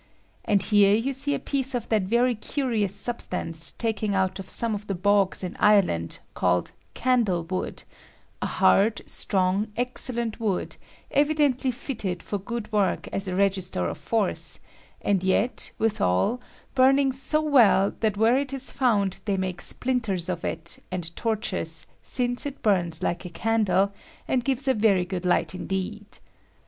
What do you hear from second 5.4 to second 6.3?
in Ireland,